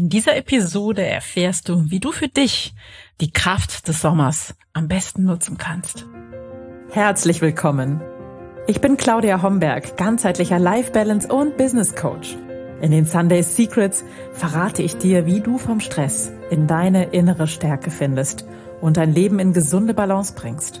[0.00, 2.72] In dieser Episode erfährst du, wie du für dich
[3.20, 6.06] die Kraft des Sommers am besten nutzen kannst.
[6.90, 8.00] Herzlich willkommen.
[8.66, 12.34] Ich bin Claudia Homberg, ganzheitlicher Life Balance und Business Coach.
[12.80, 14.02] In den Sunday Secrets
[14.32, 18.46] verrate ich dir, wie du vom Stress in deine innere Stärke findest
[18.80, 20.80] und dein Leben in gesunde Balance bringst.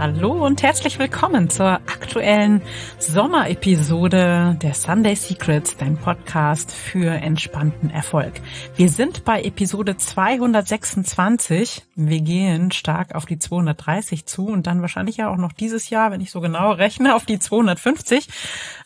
[0.00, 2.62] Hallo und herzlich willkommen zur aktuellen
[3.00, 8.34] Sommerepisode der Sunday Secrets, dein Podcast für entspannten Erfolg.
[8.76, 11.82] Wir sind bei Episode 226.
[11.96, 16.12] Wir gehen stark auf die 230 zu und dann wahrscheinlich ja auch noch dieses Jahr,
[16.12, 18.28] wenn ich so genau rechne, auf die 250.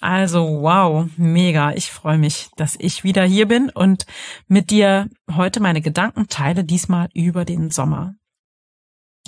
[0.00, 1.72] Also wow, mega.
[1.72, 4.06] Ich freue mich, dass ich wieder hier bin und
[4.48, 8.14] mit dir heute meine Gedanken teile, diesmal über den Sommer.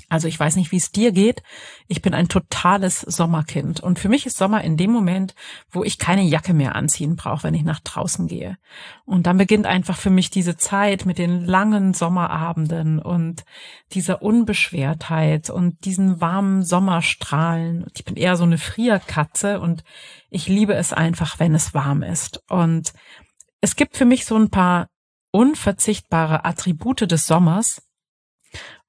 [0.08, 1.42] Also ich weiß nicht, wie es dir geht.
[1.88, 3.80] Ich bin ein totales Sommerkind.
[3.80, 5.34] Und für mich ist Sommer in dem Moment,
[5.70, 8.56] wo ich keine Jacke mehr anziehen brauche, wenn ich nach draußen gehe.
[9.04, 13.45] Und dann beginnt einfach für mich diese Zeit mit den langen Sommerabenden und
[13.92, 17.86] dieser Unbeschwertheit und diesen warmen Sommerstrahlen.
[17.95, 19.84] Ich bin eher so eine Frierkatze und
[20.30, 22.42] ich liebe es einfach, wenn es warm ist.
[22.48, 22.92] Und
[23.60, 24.88] es gibt für mich so ein paar
[25.32, 27.82] unverzichtbare Attribute des Sommers,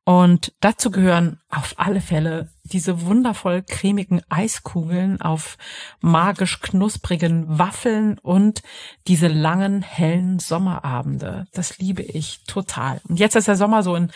[0.05, 5.57] und dazu gehören auf alle Fälle diese wundervoll cremigen Eiskugeln auf
[5.99, 8.61] magisch knusprigen Waffeln und
[9.07, 11.47] diese langen, hellen Sommerabende.
[11.53, 13.01] Das liebe ich total.
[13.09, 14.11] Und jetzt ist der Sommer so in,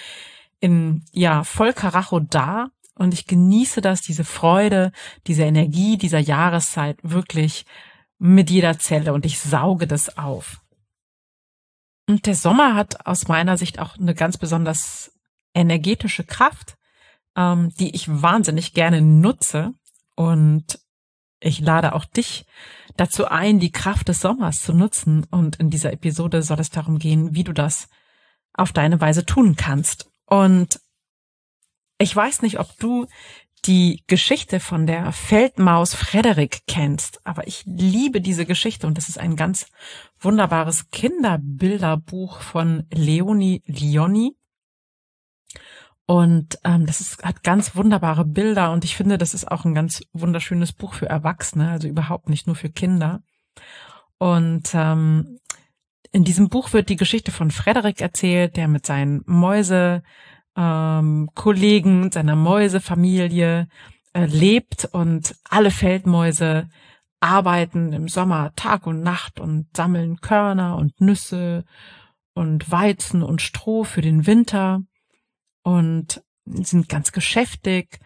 [0.59, 2.67] in ja, voll Karacho da.
[2.93, 4.91] Und ich genieße das, diese Freude,
[5.25, 7.65] diese Energie dieser Jahreszeit wirklich
[8.19, 10.61] mit jeder Zelle und ich sauge das auf.
[12.07, 15.13] Und der Sommer hat aus meiner Sicht auch eine ganz besonders
[15.59, 16.77] energetische Kraft,
[17.35, 19.73] ähm, die ich wahnsinnig gerne nutze.
[20.15, 20.79] Und
[21.39, 22.45] ich lade auch dich
[22.97, 25.25] dazu ein, die Kraft des Sommers zu nutzen.
[25.31, 27.89] Und in dieser Episode soll es darum gehen, wie du das
[28.53, 30.09] auf deine Weise tun kannst.
[30.25, 30.79] Und
[31.97, 33.07] ich weiß nicht, ob du
[33.65, 39.17] die Geschichte von der Feldmaus Frederik kennst, aber ich liebe diese Geschichte und das ist
[39.17, 39.67] ein ganz
[40.19, 44.35] wunderbares Kinderbilderbuch von Leonie Lioni.
[46.09, 49.75] Und ähm, das ist, hat ganz wunderbare Bilder und ich finde, das ist auch ein
[49.75, 53.21] ganz wunderschönes Buch für Erwachsene, also überhaupt nicht nur für Kinder.
[54.17, 55.37] Und ähm,
[56.11, 60.01] in diesem Buch wird die Geschichte von Frederik erzählt, der mit seinen Mäuse
[60.57, 63.67] ähm, Kollegen, seiner Mäusefamilie
[64.13, 66.69] äh, lebt und alle Feldmäuse
[67.19, 71.65] arbeiten im Sommer Tag und Nacht und sammeln Körner und Nüsse
[72.33, 74.81] und Weizen und Stroh für den Winter
[75.63, 77.99] und sind ganz geschäftig.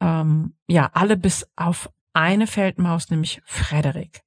[0.00, 4.22] Ähm, ja, alle bis auf eine Feldmaus, nämlich Frederik.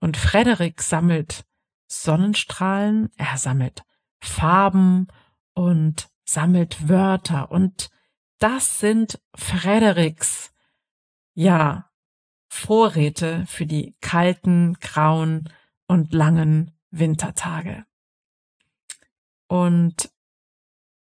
[0.00, 1.44] Und Frederik sammelt
[1.88, 3.82] Sonnenstrahlen, er sammelt
[4.20, 5.08] Farben
[5.54, 7.50] und sammelt Wörter.
[7.50, 7.90] Und
[8.38, 10.52] das sind Frederiks,
[11.34, 11.90] ja,
[12.48, 15.48] Vorräte für die kalten, grauen
[15.86, 17.84] und langen Wintertage.
[19.48, 20.10] Und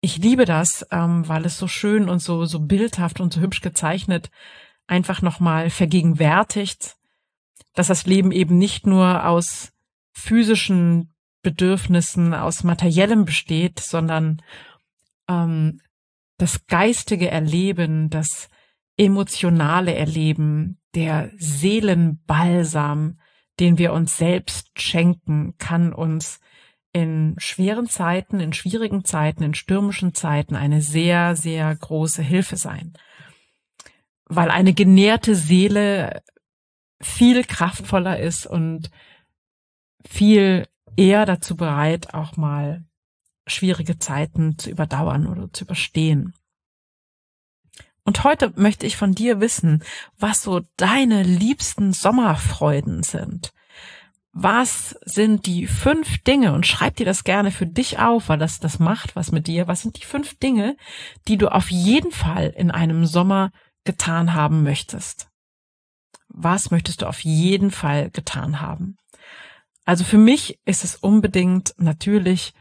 [0.01, 3.61] ich liebe das, ähm, weil es so schön und so, so bildhaft und so hübsch
[3.61, 4.31] gezeichnet
[4.87, 6.97] einfach nochmal vergegenwärtigt,
[7.73, 9.71] dass das Leben eben nicht nur aus
[10.11, 11.13] physischen
[11.43, 14.41] Bedürfnissen, aus materiellem besteht, sondern
[15.29, 15.79] ähm,
[16.37, 18.49] das geistige Erleben, das
[18.97, 23.19] emotionale Erleben, der Seelenbalsam,
[23.59, 26.41] den wir uns selbst schenken, kann uns
[26.93, 32.93] in schweren Zeiten, in schwierigen Zeiten, in stürmischen Zeiten eine sehr, sehr große Hilfe sein.
[34.25, 36.23] Weil eine genährte Seele
[37.01, 38.91] viel kraftvoller ist und
[40.05, 42.83] viel eher dazu bereit, auch mal
[43.47, 46.33] schwierige Zeiten zu überdauern oder zu überstehen.
[48.03, 49.83] Und heute möchte ich von dir wissen,
[50.17, 53.53] was so deine liebsten Sommerfreuden sind
[54.33, 58.59] was sind die fünf Dinge und schreib dir das gerne für dich auf, weil das
[58.59, 59.67] das macht was mit dir.
[59.67, 60.77] Was sind die fünf Dinge,
[61.27, 63.51] die du auf jeden Fall in einem Sommer
[63.83, 65.27] getan haben möchtest?
[66.29, 68.95] Was möchtest du auf jeden Fall getan haben?
[69.83, 72.53] Also für mich ist es unbedingt natürlich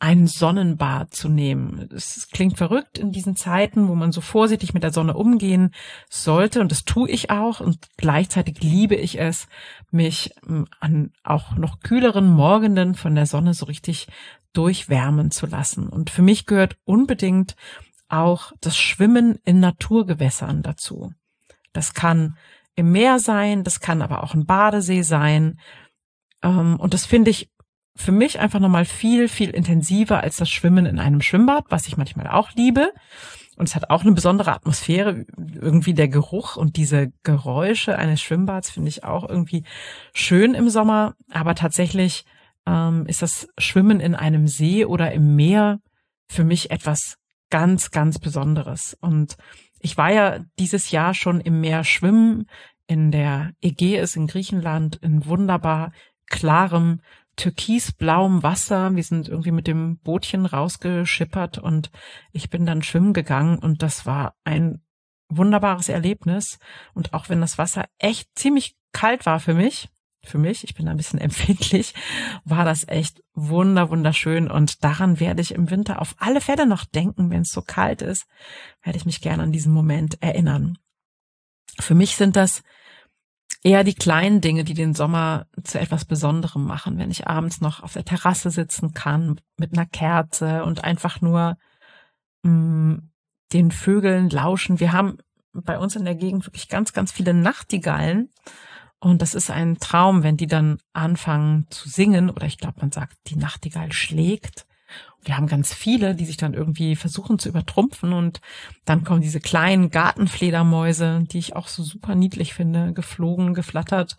[0.00, 1.88] ein Sonnenbad zu nehmen.
[1.92, 5.74] Es klingt verrückt in diesen Zeiten, wo man so vorsichtig mit der Sonne umgehen
[6.08, 6.60] sollte.
[6.60, 7.60] Und das tue ich auch.
[7.60, 9.48] Und gleichzeitig liebe ich es,
[9.90, 14.06] mich ähm, an auch noch kühleren Morgenden von der Sonne so richtig
[14.52, 15.88] durchwärmen zu lassen.
[15.88, 17.56] Und für mich gehört unbedingt
[18.08, 21.12] auch das Schwimmen in Naturgewässern dazu.
[21.72, 22.36] Das kann
[22.76, 25.58] im Meer sein, das kann aber auch ein Badesee sein.
[26.42, 27.50] Ähm, und das finde ich
[27.98, 31.96] für mich einfach nochmal viel, viel intensiver als das Schwimmen in einem Schwimmbad, was ich
[31.96, 32.92] manchmal auch liebe.
[33.56, 38.70] Und es hat auch eine besondere Atmosphäre, irgendwie der Geruch und diese Geräusche eines Schwimmbads
[38.70, 39.64] finde ich auch irgendwie
[40.14, 41.16] schön im Sommer.
[41.32, 42.24] Aber tatsächlich
[42.66, 45.80] ähm, ist das Schwimmen in einem See oder im Meer
[46.28, 47.16] für mich etwas
[47.50, 48.96] ganz, ganz Besonderes.
[49.00, 49.36] Und
[49.80, 52.46] ich war ja dieses Jahr schon im Meer schwimmen,
[52.86, 55.90] in der Ägäis in Griechenland, in wunderbar
[56.26, 57.00] klarem,
[57.38, 58.94] türkisblauem Wasser.
[58.94, 61.90] Wir sind irgendwie mit dem Bootchen rausgeschippert und
[62.32, 64.82] ich bin dann schwimmen gegangen und das war ein
[65.28, 66.58] wunderbares Erlebnis.
[66.92, 69.88] Und auch wenn das Wasser echt ziemlich kalt war für mich,
[70.24, 71.94] für mich, ich bin ein bisschen empfindlich,
[72.44, 74.50] war das echt wunder, wunderschön.
[74.50, 78.02] Und daran werde ich im Winter auf alle Fälle noch denken, wenn es so kalt
[78.02, 78.26] ist,
[78.82, 80.76] werde ich mich gerne an diesen Moment erinnern.
[81.78, 82.62] Für mich sind das
[83.62, 87.82] eher die kleinen Dinge, die den Sommer zu etwas Besonderem machen, wenn ich abends noch
[87.82, 91.56] auf der Terrasse sitzen kann mit einer Kerze und einfach nur
[92.42, 93.10] mh, mm,
[93.52, 94.78] den Vögeln lauschen.
[94.78, 95.18] Wir haben
[95.52, 98.30] bei uns in der Gegend wirklich ganz, ganz viele Nachtigallen.
[99.00, 102.92] Und das ist ein Traum, wenn die dann anfangen zu singen, oder ich glaube, man
[102.92, 104.66] sagt, die Nachtigall schlägt
[105.22, 108.40] wir haben ganz viele, die sich dann irgendwie versuchen zu übertrumpfen und
[108.84, 114.16] dann kommen diese kleinen Gartenfledermäuse, die ich auch so super niedlich finde, geflogen, geflattert.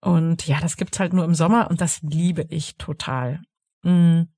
[0.00, 3.42] Und ja, das gibt's halt nur im Sommer und das liebe ich total.
[3.82, 4.28] Mhm.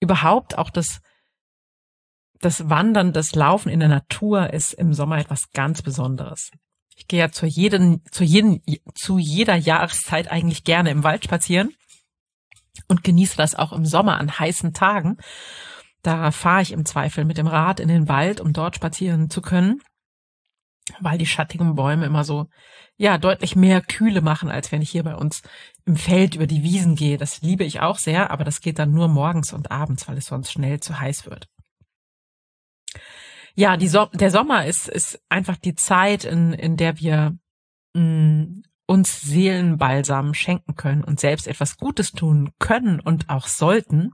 [0.00, 1.00] Überhaupt auch das,
[2.40, 6.50] das Wandern, das Laufen in der Natur ist im Sommer etwas ganz Besonderes.
[6.96, 8.62] Ich gehe ja zu jeden, zu jeden,
[8.94, 11.70] zu jeder Jahreszeit eigentlich gerne im Wald spazieren
[12.88, 15.18] und genieße das auch im Sommer an heißen Tagen.
[16.02, 19.42] Da fahre ich im Zweifel mit dem Rad in den Wald, um dort spazieren zu
[19.42, 19.82] können,
[21.00, 22.46] weil die schattigen Bäume immer so,
[22.96, 25.42] ja, deutlich mehr Kühle machen, als wenn ich hier bei uns
[25.84, 27.18] im Feld über die Wiesen gehe.
[27.18, 30.26] Das liebe ich auch sehr, aber das geht dann nur morgens und abends, weil es
[30.26, 31.48] sonst schnell zu heiß wird.
[33.54, 37.36] Ja, so der Sommer ist, ist einfach die Zeit, in, in der wir
[37.94, 44.12] mh, mm, uns Seelenbalsam schenken können und selbst etwas Gutes tun können und auch sollten.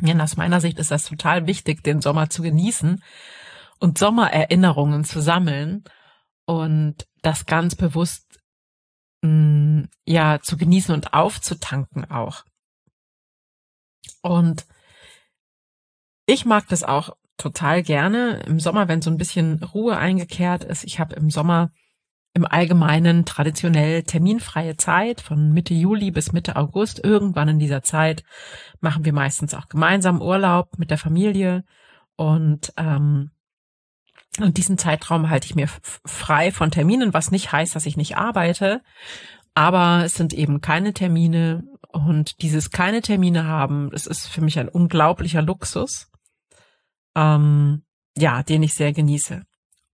[0.00, 3.02] Ja, aus meiner Sicht ist das total wichtig, den Sommer zu genießen
[3.78, 5.84] und Sommererinnerungen zu sammeln
[6.44, 8.40] und das ganz bewusst
[9.22, 12.44] mh, mm, ja zu genießen und aufzutanken auch.
[14.22, 14.66] Und
[16.26, 20.84] ich mag das auch total gerne im Sommer, wenn so ein bisschen Ruhe eingekehrt ist.
[20.84, 21.70] Ich habe im Sommer
[22.36, 27.02] im Allgemeinen traditionell terminfreie Zeit von Mitte Juli bis Mitte August.
[27.02, 28.24] Irgendwann in dieser Zeit
[28.80, 31.64] machen wir meistens auch gemeinsam Urlaub mit der Familie
[32.14, 33.30] und ähm,
[34.38, 35.66] und diesen Zeitraum halte ich mir
[36.04, 38.82] frei von Terminen, was nicht heißt, dass ich nicht arbeite.
[39.54, 44.58] Aber es sind eben keine Termine und dieses keine Termine haben, das ist für mich
[44.58, 46.10] ein unglaublicher Luxus,
[47.14, 49.44] ähm, ja, den ich sehr genieße.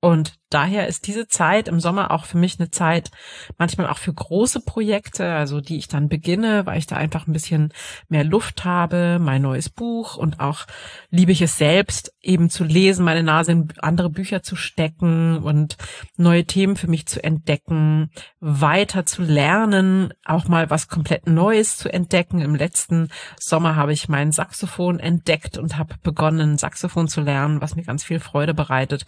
[0.00, 3.10] Und daher ist diese Zeit im Sommer auch für mich eine Zeit,
[3.58, 7.32] manchmal auch für große Projekte, also die ich dann beginne, weil ich da einfach ein
[7.32, 7.72] bisschen
[8.08, 10.66] mehr Luft habe, mein neues Buch und auch
[11.10, 15.76] liebe ich es selbst, eben zu lesen, meine Nase in andere Bücher zu stecken und
[16.16, 21.92] neue Themen für mich zu entdecken, weiter zu lernen, auch mal was komplett Neues zu
[21.92, 22.40] entdecken.
[22.40, 27.76] Im letzten Sommer habe ich mein Saxophon entdeckt und habe begonnen, Saxophon zu lernen, was
[27.76, 29.04] mir ganz viel Freude bereitet.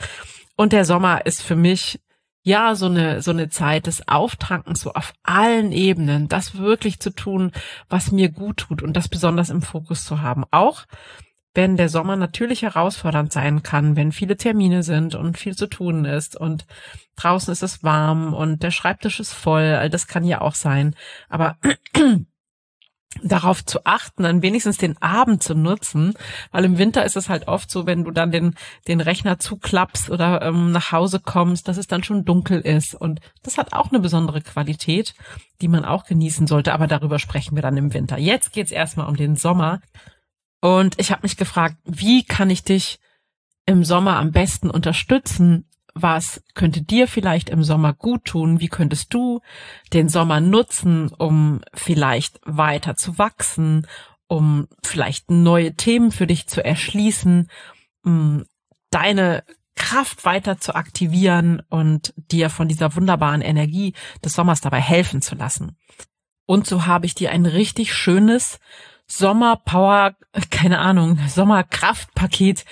[0.56, 2.00] Und der Sommer ist für mich
[2.42, 7.10] ja so eine so eine Zeit des Auftankens so auf allen Ebenen, das wirklich zu
[7.10, 7.52] tun,
[7.88, 10.44] was mir gut tut und das besonders im Fokus zu haben.
[10.50, 10.84] Auch
[11.54, 16.04] wenn der Sommer natürlich herausfordernd sein kann, wenn viele Termine sind und viel zu tun
[16.04, 16.66] ist und
[17.16, 20.96] draußen ist es warm und der Schreibtisch ist voll, all das kann ja auch sein.
[21.28, 21.56] Aber
[23.22, 26.14] darauf zu achten, dann wenigstens den Abend zu nutzen,
[26.50, 28.54] weil im Winter ist es halt oft so, wenn du dann den,
[28.88, 32.94] den Rechner zuklappst oder ähm, nach Hause kommst, dass es dann schon dunkel ist.
[32.94, 35.14] Und das hat auch eine besondere Qualität,
[35.60, 38.18] die man auch genießen sollte, aber darüber sprechen wir dann im Winter.
[38.18, 39.80] Jetzt geht's erstmal um den Sommer.
[40.60, 42.98] Und ich habe mich gefragt, wie kann ich dich
[43.66, 48.60] im Sommer am besten unterstützen, was könnte dir vielleicht im Sommer gut tun?
[48.60, 49.40] Wie könntest du
[49.92, 53.86] den Sommer nutzen, um vielleicht weiter zu wachsen,
[54.26, 57.48] um vielleicht neue Themen für dich zu erschließen,
[58.90, 59.44] deine
[59.76, 65.34] Kraft weiter zu aktivieren und dir von dieser wunderbaren Energie des Sommers dabei helfen zu
[65.34, 65.76] lassen.
[66.46, 68.60] Und so habe ich dir ein richtig schönes
[69.06, 70.14] Sommerpower,
[70.50, 72.64] keine Ahnung, Sommerkraftpaket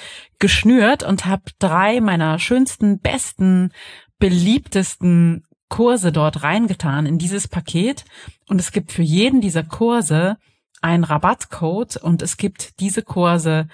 [0.43, 3.71] geschnürt und habe drei meiner schönsten, besten,
[4.19, 8.05] beliebtesten Kurse dort reingetan in dieses Paket.
[8.49, 10.37] Und es gibt für jeden dieser Kurse
[10.81, 13.69] einen Rabattcode und es gibt diese Kurse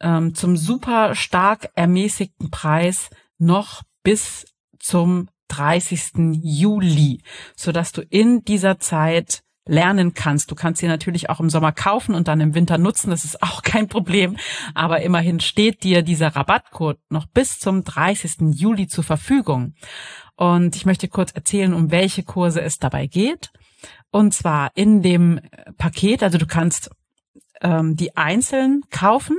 [0.00, 4.46] ähm, zum super stark ermäßigten Preis noch bis
[4.78, 6.40] zum 30.
[6.42, 7.20] Juli,
[7.56, 10.50] so dass du in dieser Zeit lernen kannst.
[10.50, 13.10] Du kannst sie natürlich auch im Sommer kaufen und dann im Winter nutzen.
[13.10, 14.36] Das ist auch kein Problem.
[14.74, 18.54] Aber immerhin steht dir dieser Rabattcode noch bis zum 30.
[18.54, 19.74] Juli zur Verfügung.
[20.36, 23.50] Und ich möchte kurz erzählen, um welche Kurse es dabei geht.
[24.10, 25.40] Und zwar in dem
[25.78, 26.90] Paket, also du kannst
[27.60, 29.38] ähm, die einzeln kaufen,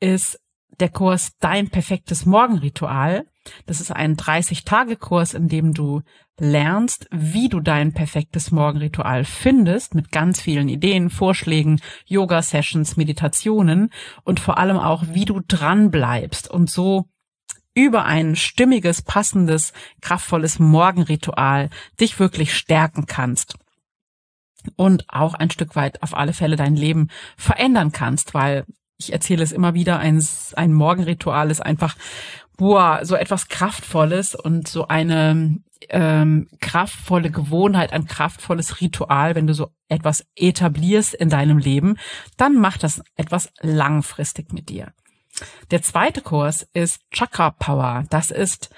[0.00, 0.38] ist
[0.80, 3.26] der Kurs Dein perfektes Morgenritual.
[3.66, 6.02] Das ist ein 30-Tage-Kurs, in dem du
[6.38, 13.90] lernst, wie du dein perfektes Morgenritual findest, mit ganz vielen Ideen, Vorschlägen, Yoga-Sessions, Meditationen
[14.24, 17.06] und vor allem auch, wie du dran bleibst und so
[17.74, 23.56] über ein stimmiges, passendes, kraftvolles Morgenritual dich wirklich stärken kannst
[24.76, 28.64] und auch ein Stück weit auf alle Fälle dein Leben verändern kannst, weil
[29.04, 30.24] ich erzähle es immer wieder, ein,
[30.56, 31.96] ein Morgenritual ist einfach
[32.56, 39.54] boah, so etwas Kraftvolles und so eine ähm, kraftvolle Gewohnheit, ein kraftvolles Ritual, wenn du
[39.54, 41.98] so etwas etablierst in deinem Leben,
[42.36, 44.92] dann macht das etwas langfristig mit dir.
[45.70, 48.04] Der zweite Kurs ist Chakra Power.
[48.10, 48.70] Das ist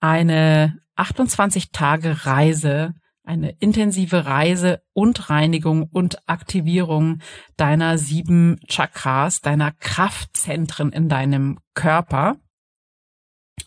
[0.00, 2.94] eine 28 Tage Reise
[3.24, 7.20] eine intensive Reise und Reinigung und Aktivierung
[7.56, 12.36] deiner sieben Chakras, deiner Kraftzentren in deinem Körper.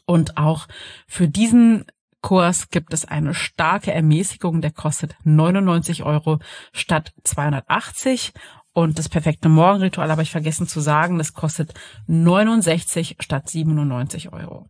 [0.06, 0.68] Und auch
[1.08, 1.86] für diesen
[2.22, 6.40] Kurs gibt es eine starke Ermäßigung, der kostet 99 Euro
[6.74, 8.34] statt 280.
[8.74, 11.74] Und das perfekte Morgenritual habe ich vergessen zu sagen, das kostet
[12.06, 14.68] 69 statt 97 Euro.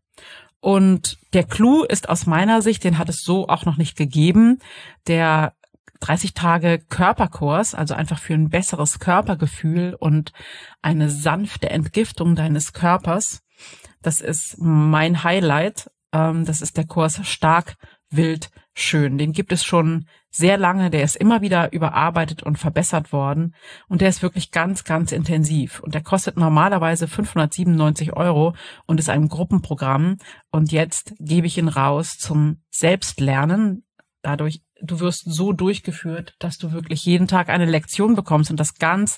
[0.60, 4.60] Und der Clou ist aus meiner Sicht, den hat es so auch noch nicht gegeben,
[5.08, 5.54] der
[6.00, 10.32] 30 Tage Körperkurs, also einfach für ein besseres Körpergefühl und
[10.82, 13.42] eine sanfte Entgiftung deines Körpers.
[14.02, 15.90] Das ist mein Highlight.
[16.12, 17.76] Ähm, das ist der Kurs Stark,
[18.10, 18.50] Wild,
[18.80, 19.18] Schön.
[19.18, 20.92] Den gibt es schon sehr lange.
[20.92, 23.56] Der ist immer wieder überarbeitet und verbessert worden.
[23.88, 25.80] Und der ist wirklich ganz, ganz intensiv.
[25.80, 28.54] Und der kostet normalerweise 597 Euro
[28.86, 30.18] und ist ein Gruppenprogramm.
[30.52, 33.84] Und jetzt gebe ich ihn raus zum Selbstlernen.
[34.22, 38.76] Dadurch, du wirst so durchgeführt, dass du wirklich jeden Tag eine Lektion bekommst und das
[38.76, 39.18] ganz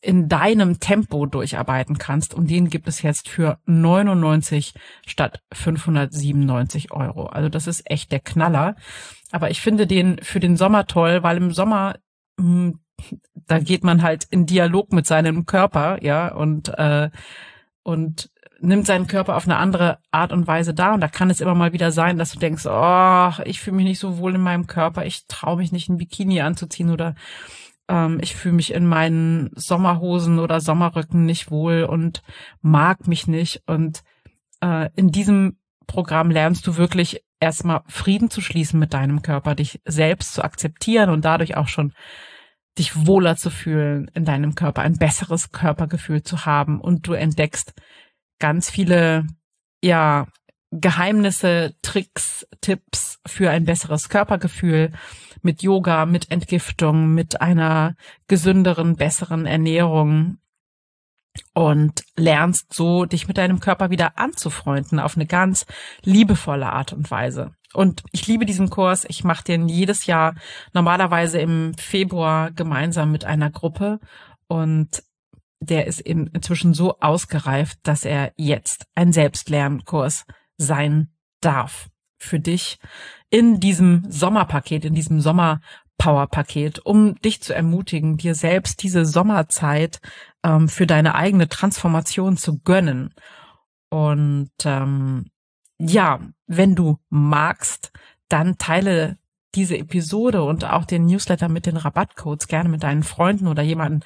[0.00, 2.34] in deinem Tempo durcharbeiten kannst.
[2.34, 4.74] Und den gibt es jetzt für 99
[5.06, 7.26] statt 597 Euro.
[7.26, 8.76] Also das ist echt der Knaller.
[9.32, 11.96] Aber ich finde den für den Sommer toll, weil im Sommer
[12.38, 12.80] hm,
[13.46, 17.10] da geht man halt in Dialog mit seinem Körper, ja, und äh,
[17.82, 20.94] und nimmt seinen Körper auf eine andere Art und Weise da.
[20.94, 23.84] Und da kann es immer mal wieder sein, dass du denkst, oh, ich fühle mich
[23.84, 27.14] nicht so wohl in meinem Körper, ich traue mich nicht, ein Bikini anzuziehen oder
[27.88, 32.22] ähm, ich fühle mich in meinen Sommerhosen oder Sommerrücken nicht wohl und
[32.60, 33.62] mag mich nicht.
[33.66, 34.02] Und
[34.60, 39.80] äh, in diesem Programm lernst du wirklich erstmal Frieden zu schließen mit deinem Körper, dich
[39.84, 41.92] selbst zu akzeptieren und dadurch auch schon
[42.78, 47.74] dich wohler zu fühlen in deinem Körper, ein besseres Körpergefühl zu haben und du entdeckst
[48.38, 49.26] ganz viele,
[49.82, 50.26] ja,
[50.70, 54.92] Geheimnisse, Tricks, Tipps für ein besseres Körpergefühl
[55.42, 57.94] mit Yoga, mit Entgiftung, mit einer
[58.26, 60.38] gesünderen, besseren Ernährung
[61.54, 65.66] und lernst so, dich mit deinem Körper wieder anzufreunden auf eine ganz
[66.02, 67.52] liebevolle Art und Weise.
[67.74, 69.04] Und ich liebe diesen Kurs.
[69.08, 70.34] Ich mache den jedes Jahr
[70.72, 74.00] normalerweise im Februar gemeinsam mit einer Gruppe
[74.48, 75.02] und
[75.60, 80.24] der ist inzwischen so ausgereift, dass er jetzt ein Selbstlernkurs
[80.58, 82.78] sein darf für dich
[83.30, 90.00] in diesem Sommerpaket, in diesem Sommerpower-Paket, um dich zu ermutigen, dir selbst diese Sommerzeit
[90.42, 93.14] ähm, für deine eigene Transformation zu gönnen.
[93.90, 95.26] Und ähm,
[95.78, 97.92] ja, wenn du magst,
[98.28, 99.18] dann teile
[99.56, 104.00] diese Episode und auch den Newsletter mit den Rabattcodes gerne mit deinen Freunden oder jemanden,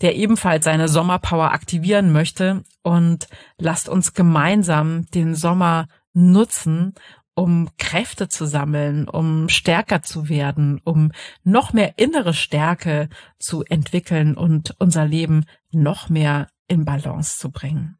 [0.00, 2.64] der ebenfalls seine Sommerpower aktivieren möchte.
[2.82, 6.94] Und lasst uns gemeinsam den Sommer nutzen,
[7.34, 13.08] um Kräfte zu sammeln, um stärker zu werden, um noch mehr innere Stärke
[13.38, 17.98] zu entwickeln und unser Leben noch mehr in Balance zu bringen.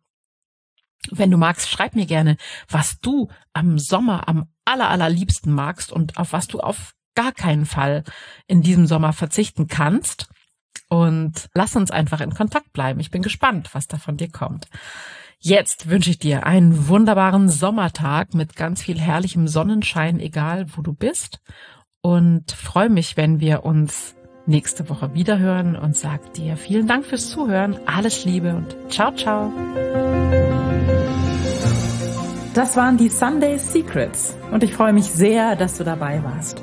[1.11, 2.37] Wenn du magst, schreib mir gerne,
[2.69, 7.67] was du am Sommer am aller, allerliebsten magst und auf was du auf gar keinen
[7.67, 8.05] Fall
[8.47, 10.29] in diesem Sommer verzichten kannst.
[10.89, 13.01] Und lass uns einfach in Kontakt bleiben.
[13.01, 14.69] Ich bin gespannt, was da von dir kommt.
[15.39, 20.95] Jetzt wünsche ich dir einen wunderbaren Sommertag mit ganz viel herrlichem Sonnenschein, egal wo du
[20.95, 21.41] bist.
[22.01, 24.15] Und freue mich, wenn wir uns
[24.47, 27.79] nächste Woche wiederhören und sag dir vielen Dank fürs Zuhören.
[27.87, 29.53] Alles Liebe und ciao, ciao.
[32.55, 36.63] Das waren die Sunday Secrets und ich freue mich sehr, dass du dabei warst.